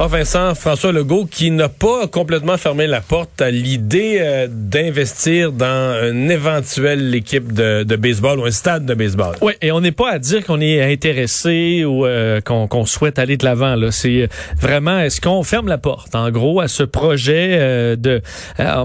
[0.00, 5.50] Ah, Vincent, François Legault, qui n'a pas complètement fermé la porte à l'idée euh, d'investir
[5.50, 9.34] dans une éventuelle équipe de, baseball ou un stade de baseball.
[9.42, 13.36] Oui, et on n'est pas à dire qu'on est intéressé ou euh, qu'on souhaite aller
[13.36, 13.76] de l'avant.
[13.90, 18.22] C'est vraiment est-ce qu'on ferme la porte, en gros, à ce projet euh, de.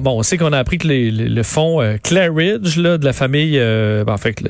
[0.01, 3.59] bon, on sait qu'on a appris que les, le fonds Claridge là de la famille,
[3.59, 4.41] ben, en fait,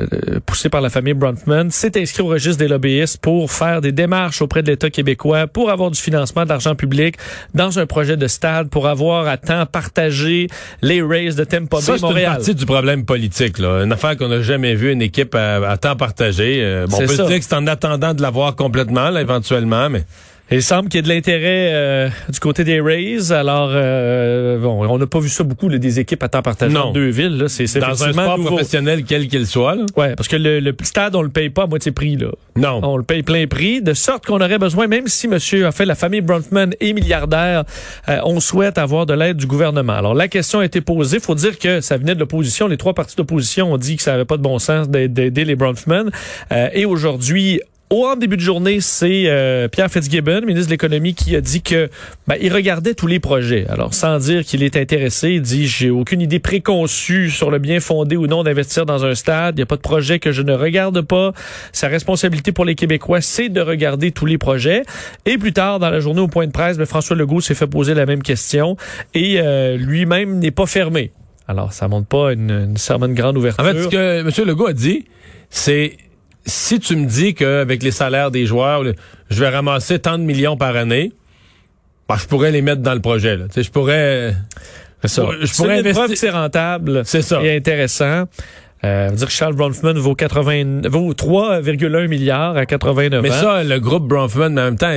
[0.46, 4.42] poussé par la famille Bronfman, s'est inscrit au registre des lobbyistes pour faire des démarches
[4.42, 7.16] auprès de l'État québécois pour avoir du financement d'argent public
[7.54, 10.48] dans un projet de stade pour avoir à temps partagé
[10.82, 13.58] les Rays de Tampa Bay, Ça, c'est une partie du problème politique.
[13.58, 13.84] Là.
[13.84, 16.60] Une affaire qu'on n'a jamais vu, une équipe à, temps partagé.
[16.62, 19.90] Euh, bon, on peut se dire que c'est en attendant de l'avoir complètement, là, éventuellement,
[19.90, 20.04] mais...
[20.52, 23.32] Il semble qu'il y ait de l'intérêt euh, du côté des Rays.
[23.32, 26.74] Alors, euh, bon, on n'a pas vu ça beaucoup là, des équipes à temps partagé
[26.74, 27.38] dans deux villes.
[27.38, 27.48] Là.
[27.48, 29.76] C'est, dans un sport professionnel quel qu'il soit.
[29.76, 29.86] Là.
[29.96, 32.18] Ouais, parce que le, le, stade, on le paye pas à moitié prix.
[32.18, 32.28] Là.
[32.56, 32.82] Non.
[32.84, 35.86] On le paye plein prix, de sorte qu'on aurait besoin, même si monsieur a fait
[35.86, 37.64] la famille Bronfman est milliardaire,
[38.10, 39.94] euh, on souhaite avoir de l'aide du gouvernement.
[39.94, 41.20] Alors, la question a été posée.
[41.20, 42.68] faut dire que ça venait de l'opposition.
[42.68, 45.56] Les trois partis d'opposition ont dit que ça n'avait pas de bon sens d'aider les
[45.56, 46.12] Bronfman.
[46.52, 47.62] et aujourd'hui,
[47.94, 51.90] au début de journée, c'est euh, Pierre Fitzgibbon, ministre de l'économie, qui a dit que
[52.28, 53.66] ben, il regardait tous les projets.
[53.70, 57.80] Alors, sans dire qu'il est intéressé, il dit j'ai aucune idée préconçue sur le bien
[57.80, 59.56] fondé ou non d'investir dans un stade.
[59.56, 61.34] Il n'y a pas de projet que je ne regarde pas.
[61.72, 64.84] Sa responsabilité pour les Québécois, c'est de regarder tous les projets.
[65.26, 67.68] Et plus tard, dans la journée au point de presse, ben, François Legault s'est fait
[67.68, 68.76] poser la même question
[69.14, 71.12] et euh, lui-même n'est pas fermé.
[71.48, 73.64] Alors, ça montre pas une, une, une grande ouverture.
[73.64, 74.48] En fait, ce que M.
[74.48, 75.06] Legault a dit,
[75.50, 75.98] c'est
[76.46, 78.84] si tu me dis qu'avec les salaires des joueurs,
[79.30, 81.12] je vais ramasser tant de millions par année,
[82.08, 83.38] ben, je pourrais les mettre dans le projet.
[83.38, 83.46] Là.
[83.56, 84.36] Je pourrais...
[85.06, 85.24] Ça.
[85.42, 86.08] Je pourrais investir.
[86.08, 87.44] que c'est rentable c'est ça.
[87.44, 88.24] et intéressant.
[88.86, 93.34] Euh, dire que Charles Bronfman vaut, 80, vaut 3,1 milliards à 89 Mais ans.
[93.34, 94.94] Mais ça, le groupe Bronfman, en même temps,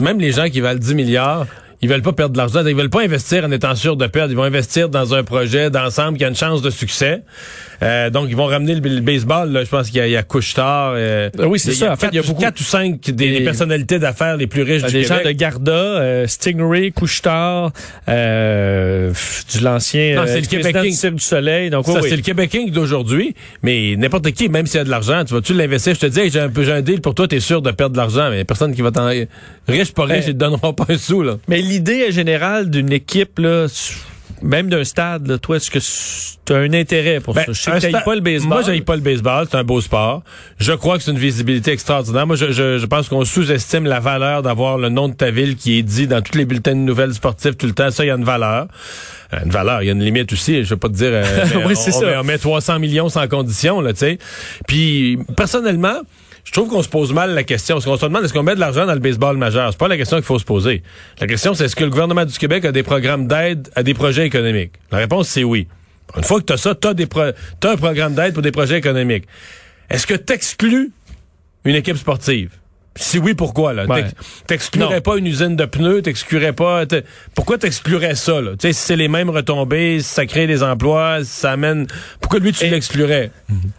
[0.00, 1.46] même les gens qui valent 10 milliards,
[1.82, 2.64] ils veulent pas perdre de l'argent.
[2.64, 4.32] Ils veulent pas investir en étant sûrs de perdre.
[4.32, 7.22] Ils vont investir dans un projet d'ensemble qui a une chance de succès.
[7.82, 9.50] Euh, donc, ils vont ramener le, baseball.
[9.50, 10.92] Là, je pense qu'il y a, il y a Couchetard.
[10.94, 11.92] Euh, euh oui, c'est ça.
[11.92, 12.40] En fait, il y a beaucoup...
[12.40, 15.22] quatre ou cinq des, des personnalités d'affaires les plus riches du des Québec.
[15.24, 17.72] gens de Garda, euh, Stingray, Couchetard,
[18.08, 19.12] euh,
[19.52, 21.14] du l'ancien non, c'est le Québec King.
[21.14, 21.70] du Soleil.
[21.70, 23.34] Donc, ça, oui, c'est le Québec King d'aujourd'hui.
[23.64, 25.94] Mais n'importe qui, même s'il y a de l'argent, tu vas-tu l'investir?
[25.94, 27.72] Je te dis, hey, j'ai un peu, j'ai un deal pour toi, t'es sûr de
[27.72, 28.30] perdre de l'argent.
[28.30, 29.10] Mais personne qui va t'en,
[29.68, 31.38] riche pas riche, ils te donneront pas un sou, là.
[31.48, 33.66] Mais l'idée générale d'une équipe, là,
[34.42, 35.78] même d'un stade, là, toi, est-ce que
[36.44, 37.52] tu as un intérêt pour ben, ça?
[37.52, 38.48] Je sais que pas le baseball.
[38.48, 39.46] Moi, j'aille pas le baseball.
[39.50, 40.22] C'est un beau sport.
[40.58, 42.26] Je crois que c'est une visibilité extraordinaire.
[42.26, 45.56] Moi, je, je, je pense qu'on sous-estime la valeur d'avoir le nom de ta ville
[45.56, 47.90] qui est dit dans tous les bulletins de nouvelles sportives tout le temps.
[47.90, 48.66] Ça, il y a une valeur.
[49.32, 49.82] Euh, une valeur.
[49.82, 50.64] Il y a une limite aussi.
[50.64, 52.06] Je vais pas te dire, euh, oui, c'est ça.
[52.06, 54.18] Met, on met 300 millions sans condition, là, tu sais.
[54.66, 56.00] Puis, personnellement,
[56.44, 57.76] je trouve qu'on se pose mal la question.
[57.76, 59.70] Parce qu'on se demande est-ce qu'on met de l'argent dans le baseball majeur?
[59.70, 60.82] C'est pas la question qu'il faut se poser.
[61.20, 63.94] La question, c'est est-ce que le gouvernement du Québec a des programmes d'aide à des
[63.94, 64.72] projets économiques?
[64.90, 65.68] La réponse, c'est oui.
[66.16, 68.76] Une fois que tu as ça, tu as, as, un programme d'aide pour des projets
[68.76, 69.24] économiques.
[69.88, 70.92] Est-ce que tu exclus
[71.64, 72.50] une équipe sportive?
[72.94, 73.86] Si oui, pourquoi là?
[73.86, 74.04] Ouais.
[74.46, 76.84] T'exclurais pas une usine de pneus, t'exclurais pas.
[77.34, 78.50] Pourquoi t'exclurais ça là?
[78.52, 81.86] Tu sais, si c'est les mêmes retombées, si ça crée des emplois, si ça amène.
[82.20, 83.30] Pourquoi lui tu l'exclurais?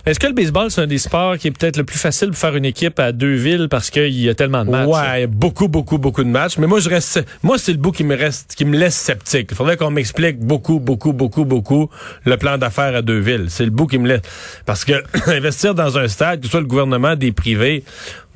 [0.06, 2.38] Est-ce que le baseball c'est un des sports qui est peut-être le plus facile pour
[2.38, 4.88] faire une équipe à deux villes parce qu'il y a tellement de matchs?
[4.88, 6.58] Ouais, beaucoup, beaucoup, beaucoup de matchs.
[6.58, 9.50] Mais moi je reste, moi c'est le bout qui me reste, qui me laisse sceptique.
[9.52, 11.90] Il faudrait qu'on m'explique beaucoup, beaucoup, beaucoup, beaucoup
[12.26, 13.46] le plan d'affaires à deux villes.
[13.50, 14.22] C'est le bout qui me laisse
[14.66, 17.84] parce que investir dans un stade, que ce soit le gouvernement, des privés,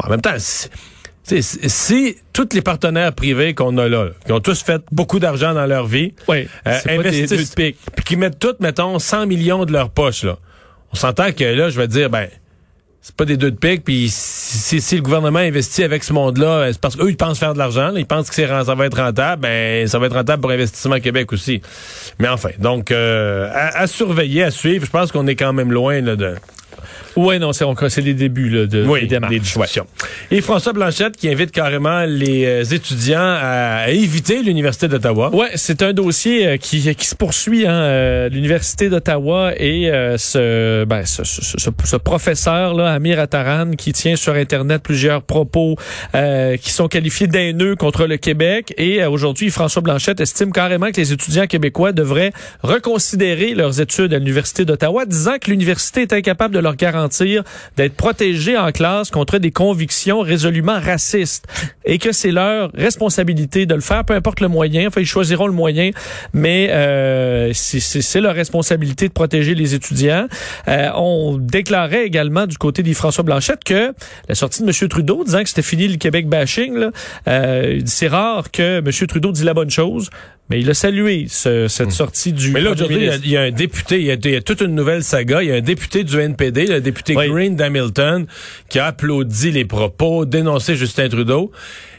[0.04, 0.36] en même temps.
[1.28, 5.54] Si, si tous les partenaires privés qu'on a là, qui ont tous fait beaucoup d'argent
[5.54, 9.90] dans leur vie, oui, euh, investissent, puis qui mettent tous, mettons, 100 millions de leur
[9.90, 10.38] poche, là,
[10.94, 12.30] on s'entend que là, je vais dire, ben,
[13.02, 16.72] c'est pas des deux de pique, puis si, si, le gouvernement investit avec ce monde-là,
[16.72, 19.42] c'est parce qu'eux, ils pensent faire de l'argent, ils pensent que ça va être rentable,
[19.42, 21.62] ben, ça va être rentable pour Investissement Québec aussi.
[22.20, 25.74] Mais enfin, donc, euh, à, à, surveiller, à suivre, je pense qu'on est quand même
[25.74, 26.36] loin là, de
[27.16, 29.34] oui, non, c'est les débuts là, de, oui, des démarches.
[29.34, 29.88] Des discussions.
[30.32, 35.30] Et François Blanchette qui invite carrément les euh, étudiants à éviter l'Université d'Ottawa.
[35.34, 37.66] Oui, c'est un dossier euh, qui, qui se poursuit.
[37.66, 43.94] Hein, euh, L'Université d'Ottawa et ce, ben, ce, ce, ce, professeur, là, Amir Attaran, qui
[43.94, 45.76] tient sur Internet plusieurs propos
[46.14, 48.74] qui sont qualifiés d'haineux contre le Québec.
[48.78, 52.32] Et aujourd'hui, François Blanchette estime carrément que les étudiants québécois devraient
[52.64, 57.44] reconsidérer leurs études à l'Université d'Ottawa, disant que l'université est incapable de leur leur garantir
[57.78, 61.46] d'être protégés en classe contre des convictions résolument racistes
[61.86, 64.88] et que c'est leur responsabilité de le faire, peu importe le moyen.
[64.88, 65.92] Enfin, ils choisiront le moyen,
[66.34, 70.28] mais euh, c'est leur responsabilité de protéger les étudiants.
[70.68, 73.94] Euh, on déclarait également du côté des François Blanchette que
[74.28, 74.90] la sortie de M.
[74.90, 76.88] Trudeau disant que c'était fini le Québec bashing,
[77.28, 79.08] euh, c'est rare que M.
[79.08, 80.10] Trudeau dit la bonne chose.
[80.50, 81.92] Mais il a salué cette hmm.
[81.92, 82.52] sortie du.
[82.52, 85.44] Mais là, aujourd'hui, il, y a un député, il y, a, toute une nouvelle saga.
[85.44, 88.26] Il y a un député du NPD, le député Green d'Hamilton,
[88.70, 91.52] qui a applaudi les propos, dénoncé Justin Trudeau.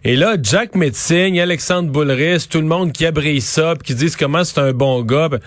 [0.04, 4.44] Et là, Jack Metzing, Alexandre Boulris, tout le monde qui abrille ça, qui disent comment
[4.44, 5.28] c'est un bon gars.
[5.28, 5.40] Ben,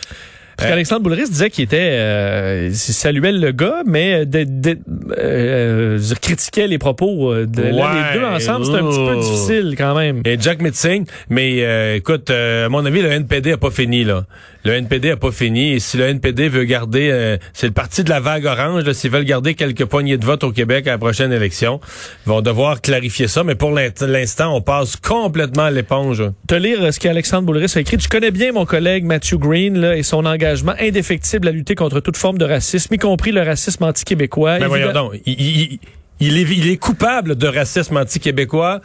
[0.61, 4.77] parce qu'Alexandre Boulris disait qu'il était, euh, saluait le gars, mais de, de,
[5.17, 8.65] euh, critiquait les propos euh, de les deux ensemble.
[8.65, 10.21] C'est un petit peu difficile quand même.
[10.25, 14.25] Et Jack Mitzing, mais euh, écoute, à mon avis, le NPD a pas fini là.
[14.63, 15.73] Le NPD a pas fini.
[15.73, 18.91] Et si le NPD veut garder, c'est le parti de la vague orange.
[18.91, 21.79] S'ils veulent garder quelques poignées de vote au Québec à la prochaine élection,
[22.25, 23.43] ils vont devoir clarifier ça.
[23.43, 26.23] Mais pour l'instant, on passe complètement à l'éponge.
[26.47, 27.97] Te lire ce qu'Alexandre Boulris a écrit.
[27.99, 31.99] Je connais bien mon collègue Matthew Green là, et son engagement indéfectible à lutter contre
[31.99, 34.59] toute forme de racisme, y compris le racisme anti-québécois.
[34.59, 35.79] Ben voyons donc, il,
[36.21, 38.81] est, coupable de racisme anti-québécois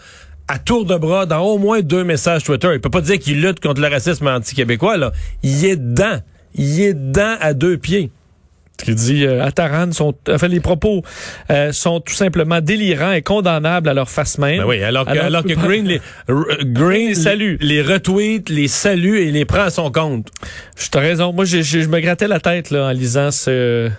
[0.48, 2.70] à tour de bras dans au moins deux messages Twitter.
[2.74, 5.12] Il peut pas dire qu'il lutte contre le racisme anti-québécois, là.
[5.42, 6.18] Il est dedans.
[6.54, 8.10] Il est dedans à deux pieds
[8.76, 11.02] qui dit euh, Ataran sont enfin les propos
[11.50, 14.58] euh, sont tout simplement délirants et condamnables à leur face même.
[14.58, 19.16] Ben oui, alors que, alors, que Green les Green les salue, les, retweet, les salue
[19.16, 20.28] et les prend à son compte.
[20.76, 21.32] Je t'ai raison.
[21.32, 23.90] Moi je, je, me grattais la tête là en lisant ce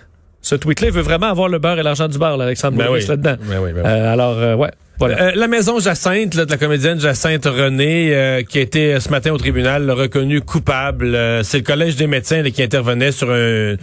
[0.42, 0.88] ce tweet-là.
[0.88, 3.04] Il veut vraiment avoir le beurre et l'argent du beurre, là, Alexandre ben oui.
[3.06, 3.36] là-dedans.
[3.42, 3.90] Ben oui, ben oui.
[3.90, 4.70] Euh, alors euh, ouais.
[5.00, 9.10] Euh, la maison Jacinthe, là, de la comédienne Jacinthe René, euh, qui a été ce
[9.10, 11.16] matin au tribunal reconnu coupable.
[11.44, 13.76] c'est le collège des médecins qui intervenait sur un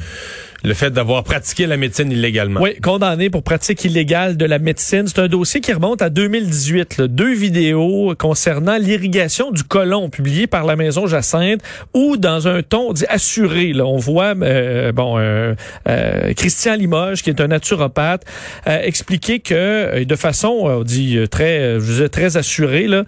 [0.66, 2.60] le fait d'avoir pratiqué la médecine illégalement.
[2.60, 5.04] Oui, condamné pour pratique illégale de la médecine.
[5.08, 7.02] C'est un dossier qui remonte à 2018.
[7.02, 11.62] Deux vidéos concernant l'irrigation du colon publiées par la maison Jacinthe
[11.94, 13.74] ou dans un ton dit assuré.
[13.74, 15.54] Là, on voit euh, bon euh,
[15.88, 18.24] euh, Christian Limoges, qui est un naturopathe,
[18.66, 23.04] expliquer que de façon, on dit très, je disais, très assurée, là,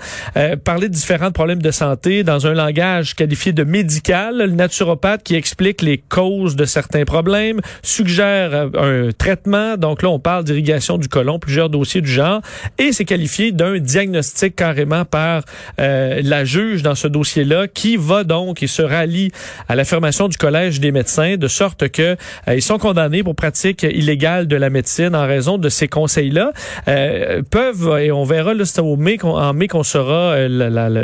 [0.63, 4.37] parler de différents problèmes de santé dans un langage qualifié de médical.
[4.37, 7.46] Le naturopathe qui explique les causes de certains problèmes
[7.83, 9.77] suggère euh, un traitement.
[9.77, 12.41] Donc là, on parle d'irrigation du côlon, plusieurs dossiers du genre.
[12.77, 15.43] Et c'est qualifié d'un diagnostic carrément par
[15.79, 19.31] euh, la juge dans ce dossier-là qui va donc et se rallie
[19.67, 22.15] à l'affirmation du Collège des médecins de sorte que
[22.47, 26.51] euh, ils sont condamnés pour pratique illégale de la médecine en raison de ces conseils-là.
[26.85, 31.03] peuvent, et on verra là, c'est au mai, en mai qu'on saura la, la, la,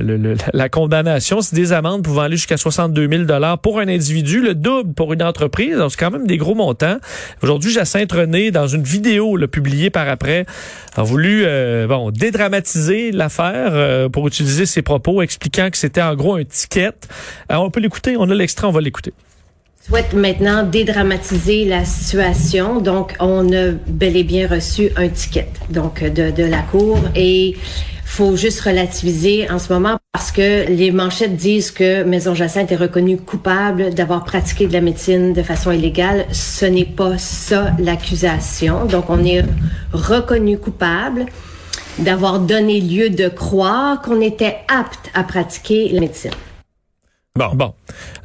[0.54, 1.42] la, condamnation.
[1.42, 3.24] C'est des amendes pouvant aller jusqu'à 62 000
[3.62, 5.80] pour un individu, le double pour une entreprise.
[6.38, 6.98] Gros montants.
[7.42, 10.46] Aujourd'hui, Jacinthe René, dans une vidéo le publiée par après,
[10.96, 16.16] a voulu euh, bon dédramatiser l'affaire euh, pour utiliser ses propos, expliquant que c'était en
[16.16, 16.94] gros un ticket.
[17.50, 19.14] Alors, on peut l'écouter, on a l'extrait, on va l'écouter
[19.86, 22.80] souhaite maintenant dédramatiser la situation.
[22.80, 27.58] Donc, on a bel et bien reçu un ticket donc de, de la Cour et
[28.06, 32.78] faut juste relativiser en ce moment parce que les manchettes disent que Maison Jacinthe est
[32.78, 36.28] reconnue coupable d'avoir pratiqué de la médecine de façon illégale.
[36.32, 38.86] Ce n'est pas ça l'accusation.
[38.86, 39.44] Donc, on est
[39.92, 41.26] reconnu coupable
[41.98, 46.32] d'avoir donné lieu de croire qu'on était apte à pratiquer la médecine.
[47.36, 47.50] Bon.
[47.56, 47.74] Bon.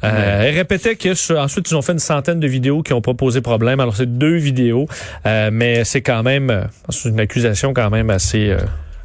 [0.03, 3.41] Euh, Elle répétait que ensuite ils ont fait une centaine de vidéos qui ont proposé
[3.41, 3.79] problème.
[3.79, 4.87] Alors c'est deux vidéos,
[5.25, 6.63] euh, mais c'est quand même euh,
[7.05, 8.51] une accusation quand même assez.
[8.51, 8.59] Euh,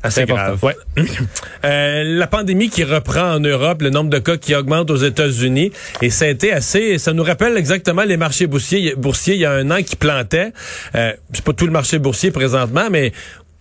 [0.05, 0.63] assez grave.
[0.63, 0.77] Ouais.
[1.65, 5.73] euh, la pandémie qui reprend en Europe, le nombre de cas qui augmente aux États-Unis,
[6.03, 6.99] et ça a été assez.
[6.99, 8.95] Ça nous rappelle exactement les marchés boursiers.
[8.97, 10.53] Boursiers, il y a un an qui plantaient.
[10.95, 13.13] Euh, c'est pas tout le marché boursier présentement, mais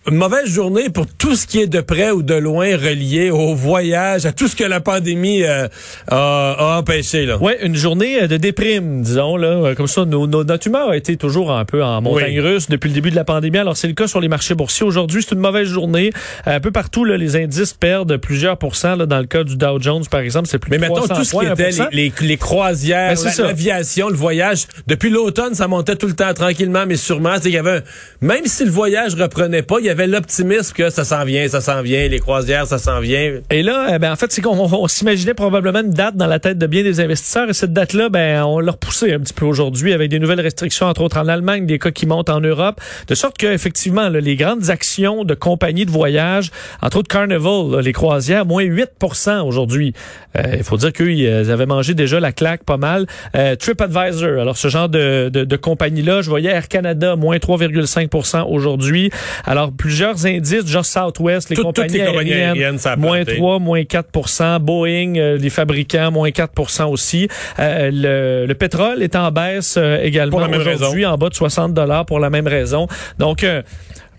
[0.06, 3.54] une mauvaise journée pour tout ce qui est de près ou de loin relié au
[3.54, 5.66] voyage, à tout ce que la pandémie euh,
[6.08, 7.24] a, empêché.
[7.24, 7.38] Là.
[7.38, 10.04] Ouais, une journée euh, de déprime, disons là, euh, comme ça.
[10.04, 13.16] Nos, notre humeur a été toujours un peu en montagne russe depuis le début de
[13.16, 13.56] la pandémie.
[13.56, 14.86] Alors c'est le cas sur les marchés boursiers.
[14.86, 16.10] Aujourd'hui, c'est une mauvaise journée.
[16.44, 18.96] Un peu partout, là, les indices perdent plusieurs pourcents.
[18.96, 20.70] Là, dans le cas du Dow Jones, par exemple, c'est plus.
[20.70, 24.66] Mais mettons tout ce qui était les, les, croisières, ben, l'aviation, le voyage.
[24.86, 27.36] Depuis l'automne, ça montait tout le temps tranquillement, mais sûrement.
[27.42, 27.82] Il y avait
[28.20, 31.60] même si le voyage reprenait pas, il y avait l'optimisme que ça s'en vient, ça
[31.60, 33.40] s'en vient, les croisières, ça s'en vient.
[33.50, 36.38] Et là, eh ben, en fait, c'est qu'on on, s'imaginait probablement une date dans la
[36.38, 37.48] tête de bien des investisseurs.
[37.48, 40.86] Et cette date-là, ben, on l'a repoussée un petit peu aujourd'hui avec des nouvelles restrictions,
[40.86, 42.80] entre autres en Allemagne, des cas qui montent en Europe.
[43.08, 46.50] De sorte que, effectivement, là, les grandes actions de compagnies de voyage,
[46.82, 49.94] entre autres Carnival, là, les croisières, moins 8% aujourd'hui.
[50.38, 53.06] Euh, Il faut dire qu'ils avaient mangé déjà la claque pas mal.
[53.36, 58.46] Euh, TripAdvisor, alors ce genre de, de, de compagnie-là, je voyais Air Canada, moins 3,5%
[58.48, 59.10] aujourd'hui.
[59.44, 63.36] Alors, plusieurs indices, genre Southwest, les compagnies, les compagnies aériennes, moins planté.
[63.36, 67.28] 3, moins 4% Boeing, euh, les fabricants, moins 4% aussi.
[67.58, 72.06] Euh, le, le pétrole est en baisse euh, également aujourd'hui, en bas de 60 dollars
[72.06, 72.86] pour la même raison.
[73.18, 73.44] Donc,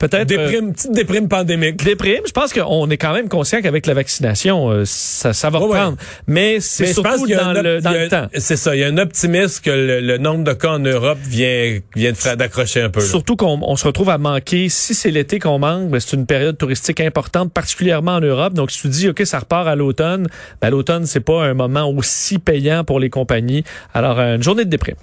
[0.04, 0.32] euh, peut-être...
[0.32, 1.84] euh, Déprime, petite déprime pandémique.
[1.84, 2.22] déprime.
[2.26, 5.98] Je pense qu'on est quand même conscient qu'avec la vaccination, euh, ça, ça va reprendre.
[6.28, 8.28] Mais c'est surtout dans, le, dans a le temps.
[8.38, 8.76] C'est ça.
[8.76, 12.12] Il y a un optimisme que le, le nombre de cas en Europe vient, vient
[12.12, 13.00] de faire d'accrocher un peu.
[13.00, 13.06] là.
[13.06, 14.70] Surtout qu'on on se retrouve à manquer.
[14.70, 18.54] Si c'est l'été qu'on manque, ben, c'est une période touristique importante, particulièrement en Europe.
[18.54, 20.28] Donc, si tu dis, OK, ça repart à l'automne,
[20.62, 23.64] ben, l'automne, c'est pas un moment aussi payant pour les compagnies.
[23.94, 24.96] Alors, euh, une journée de déprime.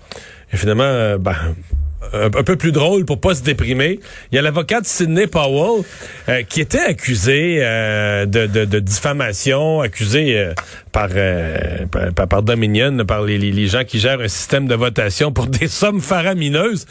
[0.53, 1.35] Et finalement, euh, ben,
[2.13, 4.01] un, un peu plus drôle pour pas se déprimer.
[4.31, 5.85] Il y a l'avocate Sidney Powell
[6.29, 10.53] euh, qui était accusé euh, de, de, diffamation, accusé euh,
[10.93, 15.33] par, euh, par, par- Dominion, par les, les gens qui gèrent un système de votation
[15.33, 16.87] pour des sommes faramineuses.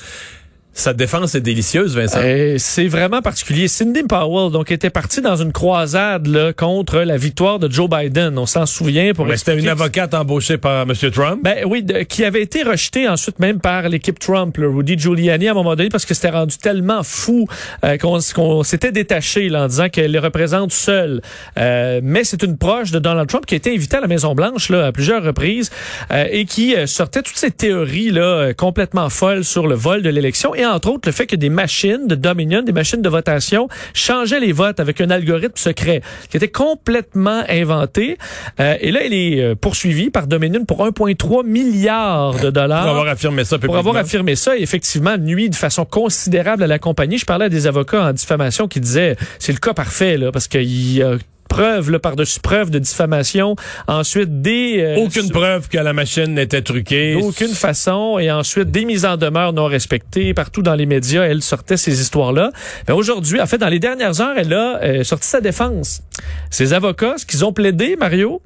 [0.73, 2.21] Sa défense est délicieuse, Vincent.
[2.57, 3.67] C'est vraiment particulier.
[3.67, 8.37] Cindy Powell, donc, était partie dans une croisade là, contre la victoire de Joe Biden.
[8.37, 10.93] On s'en souvient pour Mais C'était une avocate embauchée par M.
[11.11, 11.41] Trump.
[11.43, 15.49] Ben oui, de- qui avait été rejeté ensuite même par l'équipe Trump, le Rudy Giuliani
[15.49, 17.47] à un moment donné parce que c'était rendu tellement fou
[17.83, 21.21] euh, qu'on s'était détaché là, en disant qu'elle les représente seule.
[21.57, 24.35] Euh, mais c'est une proche de Donald Trump qui a été invitée à la Maison
[24.35, 25.69] Blanche là à plusieurs reprises
[26.11, 30.55] euh, et qui sortait toutes ces théories là complètement folles sur le vol de l'élection
[30.61, 34.39] et entre autres le fait que des machines de Dominion, des machines de votation changeaient
[34.39, 38.17] les votes avec un algorithme secret qui était complètement inventé.
[38.59, 42.83] Euh, et là, il est euh, poursuivi par Dominion pour 1,3 milliard de dollars.
[42.83, 46.67] Pour avoir affirmé ça Pour avoir affirmé ça, et effectivement, nuit de façon considérable à
[46.67, 47.17] la compagnie.
[47.17, 50.47] Je parlais à des avocats en diffamation qui disaient c'est le cas parfait, là, parce
[50.47, 51.15] qu'il y a
[51.51, 53.55] preuve, là, par-dessus preuve de diffamation.
[53.87, 54.77] Ensuite, des...
[54.79, 57.13] euh, Aucune sur- preuve que la machine n'était truquée.
[57.19, 58.17] D'aucune façon.
[58.19, 60.33] Et ensuite, des mises en demeure non respectées.
[60.33, 62.51] Partout dans les médias, elle sortait ces histoires-là.
[62.87, 66.01] Mais aujourd'hui, en fait, dans les dernières heures, elle a euh, sorti sa défense.
[66.49, 68.41] Ses avocats, ce qu'ils ont plaidé, Mario,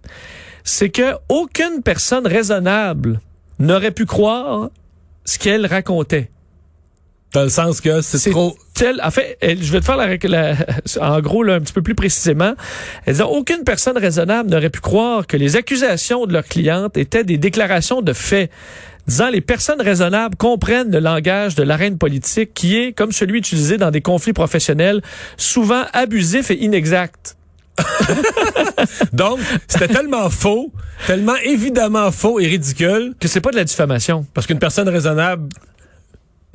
[0.63, 3.19] c'est que aucune personne raisonnable
[3.59, 4.69] n'aurait pu croire
[5.25, 6.29] ce qu'elle racontait.
[7.35, 8.55] Dans le sens que c'est trop...
[8.73, 10.55] tel, en fait, je vais te faire la, la-
[11.01, 12.55] en gros là, un petit peu plus précisément.
[13.05, 17.25] Elle disait aucune personne raisonnable n'aurait pu croire que les accusations de leur cliente étaient
[17.25, 18.49] des déclarations de faits.
[19.05, 23.77] Disant les personnes raisonnables comprennent le langage de l'arène politique qui est comme celui utilisé
[23.77, 25.01] dans des conflits professionnels,
[25.35, 27.35] souvent abusif et inexact.
[29.13, 30.71] Donc, c'était tellement faux,
[31.05, 34.25] tellement évidemment faux et ridicule, Que c'est pas de la diffamation.
[34.33, 35.49] parce qu'une personne raisonnable...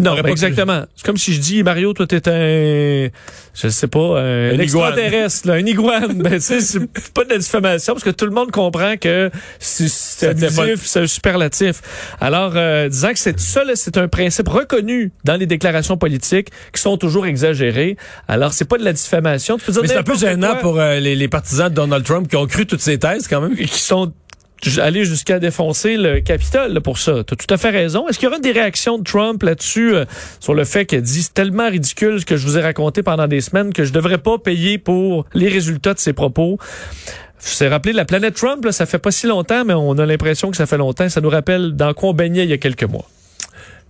[0.01, 0.85] Non, ben pas exactement.
[0.97, 3.09] C'est comme si je dis Mario, toi t'es un,
[3.55, 6.15] je sais pas, un, Un extraterrestre, là, un iguane.
[6.23, 9.31] ben tu sais, c'est pas de la diffamation parce que tout le monde comprend que
[9.59, 11.83] c'est abusif, c'est un superlatif.
[12.21, 16.81] Alors, euh, disant que c'est ça, c'est un principe reconnu dans les déclarations politiques qui
[16.81, 17.97] sont toujours exagérées.
[18.29, 19.59] Alors, c'est pas de la diffamation.
[19.59, 20.61] Tu peux dire Mais c'est un peu gênant quoi.
[20.61, 23.41] pour euh, les, les partisans de Donald Trump qui ont cru toutes ces thèses, quand
[23.41, 23.57] même.
[23.57, 24.13] qui sont
[24.79, 27.25] allés jusqu'à défoncer le Capitole pour ça.
[27.25, 28.09] Tu tout à fait raison.
[28.09, 30.05] Est-ce qu'il y aura des réactions de Trump là-dessus euh,
[30.41, 33.41] sur le fait qu'elle dit tellement ridicule ce que je vous ai raconté pendant des
[33.41, 36.59] semaines que je devrais pas payer pour les résultats de ses propos?
[37.39, 40.51] C'est rappelé la planète Trump, là, ça fait pas si longtemps, mais on a l'impression
[40.51, 41.09] que ça fait longtemps.
[41.09, 43.07] Ça nous rappelle dans quoi on baignait il y a quelques mois.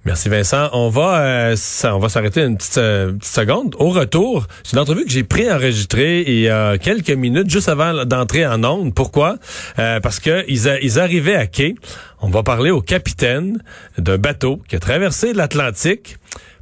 [0.07, 0.71] Merci Vincent.
[0.73, 3.75] On va euh, on va s'arrêter une petite, euh, petite seconde.
[3.79, 8.05] Au retour, c'est une entrevue que j'ai préenregistrée il y a quelques minutes, juste avant
[8.07, 8.95] d'entrer en onde.
[8.95, 9.37] Pourquoi?
[9.79, 11.75] Euh, parce que ils, a- ils arrivaient à quai.
[12.23, 13.63] On va parler au capitaine
[13.99, 16.17] d'un bateau qui a traversé l'Atlantique.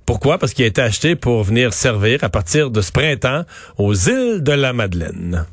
[0.04, 0.38] Pourquoi?
[0.38, 3.44] Parce qu'il a été acheté pour venir servir à partir de ce printemps
[3.76, 5.44] aux îles de la Madeleine.